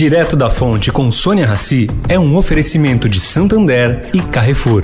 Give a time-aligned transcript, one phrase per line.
[0.00, 4.82] Direto da Fonte com Sônia Rassi é um oferecimento de Santander e Carrefour.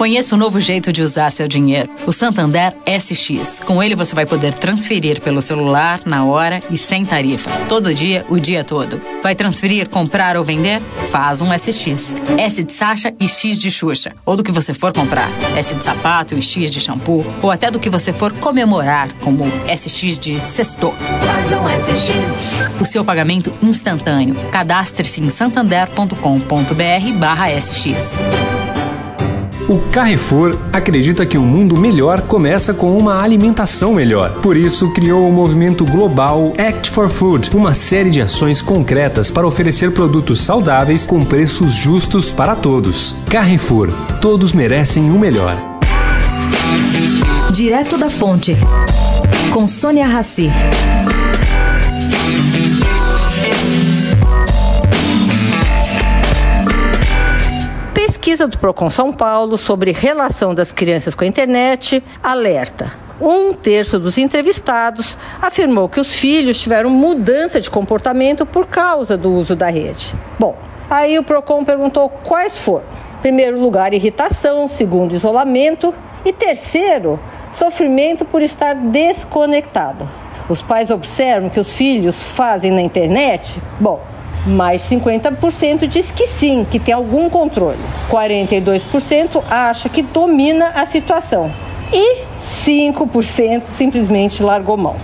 [0.00, 3.60] Conheça o novo jeito de usar seu dinheiro, o Santander SX.
[3.60, 7.50] Com ele você vai poder transferir pelo celular, na hora e sem tarifa.
[7.68, 8.98] Todo dia, o dia todo.
[9.22, 10.80] Vai transferir, comprar ou vender?
[11.10, 12.14] Faz um SX.
[12.38, 14.14] S de Sasha e X de Xuxa.
[14.24, 15.28] Ou do que você for comprar.
[15.54, 17.22] S de sapato e X de shampoo.
[17.42, 20.94] Ou até do que você for comemorar, como SX de sexto.
[21.26, 22.80] Faz um SX.
[22.80, 24.34] O seu pagamento instantâneo.
[24.50, 28.16] Cadastre-se em santander.com.br barra SX.
[29.70, 34.32] O Carrefour acredita que um mundo melhor começa com uma alimentação melhor.
[34.40, 39.46] Por isso, criou o movimento global Act for Food, uma série de ações concretas para
[39.46, 43.14] oferecer produtos saudáveis com preços justos para todos.
[43.30, 45.56] Carrefour, todos merecem o melhor.
[47.52, 48.56] Direto da Fonte,
[49.52, 50.50] com Sônia Rassi.
[58.30, 62.92] Pesquisa do Procon São Paulo sobre relação das crianças com a internet alerta.
[63.20, 69.32] Um terço dos entrevistados afirmou que os filhos tiveram mudança de comportamento por causa do
[69.32, 70.14] uso da rede.
[70.38, 70.56] Bom,
[70.88, 72.86] aí o Procon perguntou quais foram.
[73.20, 75.92] Primeiro lugar, irritação, segundo, isolamento
[76.24, 77.18] e terceiro,
[77.50, 80.08] sofrimento por estar desconectado.
[80.48, 83.60] Os pais observam que os filhos fazem na internet?
[83.80, 84.00] Bom,
[84.46, 87.78] mais 50% diz que sim, que tem algum controle.
[88.10, 91.52] 42% acha que domina a situação.
[91.92, 92.22] E
[92.64, 94.96] 5% simplesmente largou mão.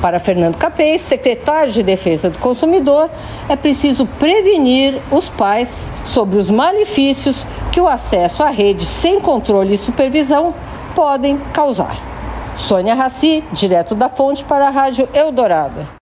[0.00, 3.08] Para Fernando Capês, secretário de Defesa do Consumidor,
[3.48, 5.68] é preciso prevenir os pais
[6.04, 10.54] sobre os malefícios que o acesso à rede sem controle e supervisão
[10.94, 11.96] podem causar.
[12.56, 15.88] Sônia Raci, direto da fonte para a Rádio Eldorado.